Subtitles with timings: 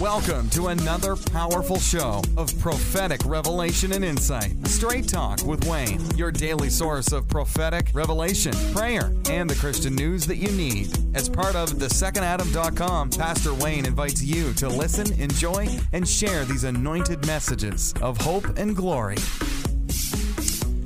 [0.00, 4.54] Welcome to another powerful show of prophetic revelation and insight.
[4.66, 10.26] Straight Talk with Wayne, your daily source of prophetic revelation, prayer, and the Christian news
[10.26, 10.94] that you need.
[11.16, 16.64] As part of the thesecondadam.com, Pastor Wayne invites you to listen, enjoy, and share these
[16.64, 19.16] anointed messages of hope and glory.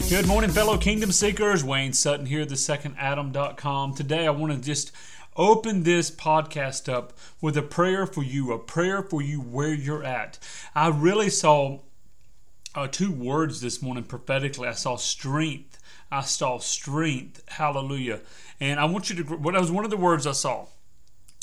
[0.08, 1.64] Good morning, fellow kingdom seekers.
[1.64, 3.94] Wayne Sutton here, the thesecondadam.com.
[3.94, 4.92] Today I want to just
[5.36, 10.04] open this podcast up with a prayer for you, a prayer for you where you're
[10.04, 10.38] at.
[10.74, 11.80] I really saw
[12.74, 14.68] uh, two words this morning prophetically.
[14.68, 15.78] I saw strength.
[16.10, 17.42] I saw strength.
[17.48, 18.20] Hallelujah.
[18.60, 20.66] And I want you to, what was one of the words I saw?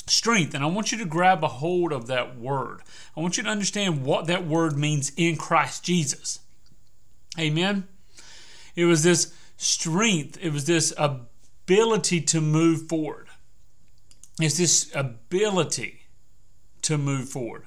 [0.06, 0.54] Strength.
[0.54, 2.80] And I want you to grab a hold of that word.
[3.16, 6.40] I want you to understand what that word means in Christ Jesus.
[7.38, 7.86] Amen.
[8.74, 13.27] It was this strength, it was this ability to move forward.
[14.40, 16.02] It's this ability
[16.82, 17.64] to move forward.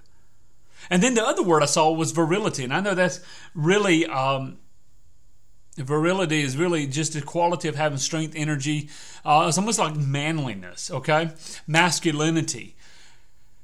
[0.89, 2.63] And then the other word I saw was virility.
[2.63, 3.19] And I know that's
[3.53, 4.57] really, um,
[5.77, 8.89] virility is really just the quality of having strength, energy.
[9.23, 11.31] Uh, it's almost like manliness, okay?
[11.67, 12.75] Masculinity.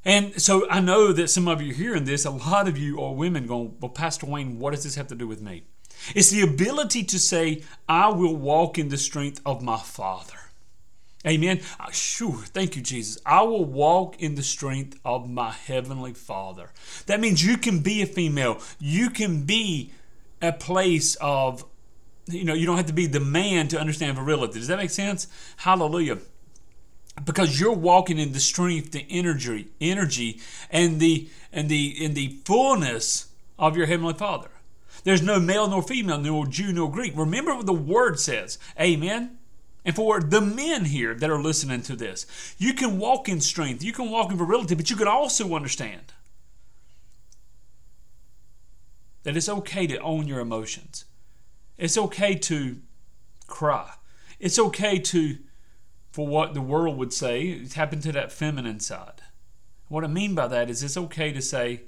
[0.06, 3.14] And so I know that some of you hearing this, a lot of you are
[3.14, 5.64] women going, Well, Pastor Wayne, what does this have to do with me?
[6.16, 10.38] It's the ability to say, I will walk in the strength of my Father.
[11.28, 11.60] Amen.
[11.80, 12.38] Uh, sure.
[12.38, 13.22] Thank you, Jesus.
[13.26, 16.70] I will walk in the strength of my Heavenly Father.
[17.08, 18.62] That means you can be a female.
[18.80, 19.92] You can be
[20.42, 21.66] a place of,
[22.28, 24.60] you know, you don't have to be the man to understand virility.
[24.60, 25.28] Does that make sense?
[25.58, 26.20] Hallelujah.
[27.26, 30.40] Because you're walking in the strength, the energy, energy,
[30.70, 34.50] and the and the in the fullness of your Heavenly Father.
[35.04, 37.14] There's no male nor female, nor Jew nor Greek.
[37.16, 38.60] Remember what the word says.
[38.80, 39.37] Amen.
[39.88, 42.26] And for the men here that are listening to this,
[42.58, 46.12] you can walk in strength, you can walk in virility, but you can also understand
[49.24, 51.06] that it's okay to own your emotions.
[51.78, 52.82] It's okay to
[53.48, 53.94] cry.
[54.42, 55.38] It's okay to,
[56.12, 59.22] for what the world would say, tap into that feminine side.
[59.88, 61.84] What I mean by that is it's okay to say,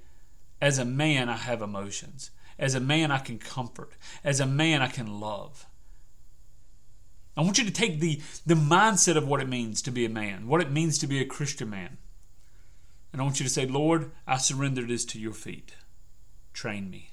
[0.62, 2.32] as a man, I have emotions.
[2.58, 3.92] As a man, I can comfort.
[4.24, 5.66] As a man, I can love.
[7.40, 10.10] I want you to take the, the mindset of what it means to be a
[10.10, 11.98] man, what it means to be a Christian man.
[13.14, 15.74] And I want you to say, Lord, I surrender this to your feet.
[16.52, 17.12] Train me.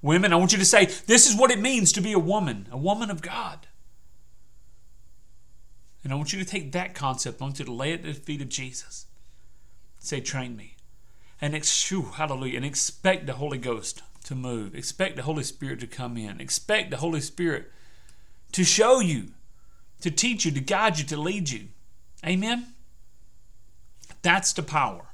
[0.00, 2.66] Women, I want you to say, this is what it means to be a woman,
[2.72, 3.66] a woman of God.
[6.02, 8.14] And I want you to take that concept, I want you to lay it at
[8.14, 9.04] the feet of Jesus.
[9.98, 10.76] Say, train me.
[11.42, 12.56] And ex- whew, hallelujah.
[12.56, 14.74] And expect the Holy Ghost to move.
[14.74, 16.40] Expect the Holy Spirit to come in.
[16.40, 17.70] Expect the Holy Spirit
[18.54, 19.32] to show you,
[20.00, 21.66] to teach you, to guide you, to lead you.
[22.24, 22.68] Amen?
[24.22, 25.06] That's the power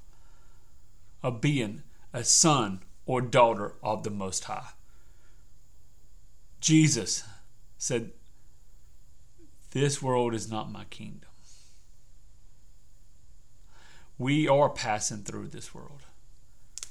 [1.23, 4.69] of being a son or daughter of the Most High.
[6.61, 7.25] Jesus
[7.79, 8.11] said,
[9.71, 11.31] This world is not my kingdom.
[14.19, 16.03] We are passing through this world.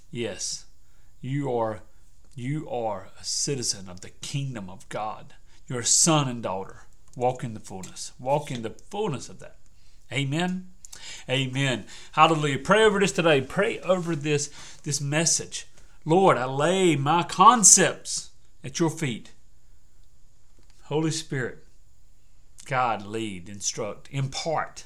[0.09, 0.65] Yes,
[1.21, 1.81] you are
[2.33, 5.35] you are a citizen of the kingdom of God.
[5.69, 6.83] You're a son and daughter.
[7.15, 8.11] Walk in the fullness.
[8.19, 9.57] Walk in the fullness of that.
[10.11, 10.69] Amen.
[11.29, 11.85] Amen.
[12.13, 12.59] Hallelujah.
[12.59, 13.41] Pray over this today.
[13.41, 14.49] Pray over this,
[14.83, 15.67] this message.
[16.05, 18.31] Lord, I lay my concepts
[18.63, 19.31] at your feet.
[20.85, 21.63] Holy Spirit,
[22.65, 24.85] God, lead, instruct, impart,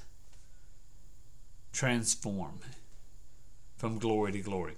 [1.72, 2.60] transform
[3.78, 4.74] from glory to glory.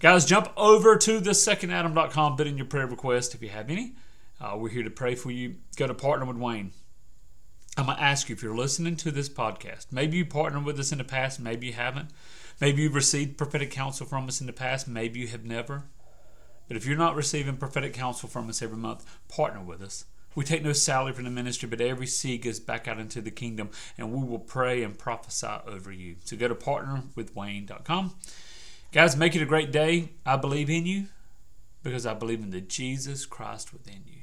[0.00, 3.94] Guys, jump over to the secondadam.com, put in your prayer request if you have any.
[4.42, 5.54] Uh, we're here to pray for you.
[5.76, 6.72] Go to Partner with Wayne.
[7.76, 9.86] I'm going to ask you if you're listening to this podcast.
[9.92, 12.10] Maybe you partnered with us in the past, maybe you haven't.
[12.60, 15.84] Maybe you've received prophetic counsel from us in the past, maybe you have never.
[16.66, 20.06] But if you're not receiving prophetic counsel from us every month, partner with us.
[20.34, 23.30] We take no salary from the ministry, but every seed goes back out into the
[23.30, 26.16] kingdom, and we will pray and prophesy over you.
[26.24, 28.16] So go to partnerwithwayne.com.
[28.90, 30.10] Guys, make it a great day.
[30.26, 31.06] I believe in you
[31.84, 34.22] because I believe in the Jesus Christ within you.